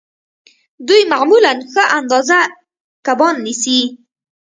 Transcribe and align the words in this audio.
دوی 0.87 1.01
معمولاً 1.11 1.51
ښه 1.71 1.83
اندازه 1.99 2.37
کبان 3.05 3.35
نیسي 3.45 3.79